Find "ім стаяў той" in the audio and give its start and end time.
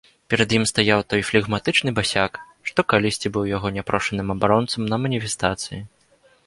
0.57-1.21